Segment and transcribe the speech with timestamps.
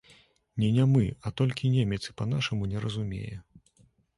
[0.63, 3.31] Не нямы, а толькі немец і па-нашаму не разумее.